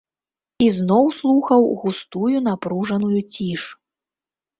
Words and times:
Ізноў 0.67 1.09
слухаў 1.17 1.61
густую 1.83 2.37
напружаную 2.47 3.21
ціш. 3.35 3.61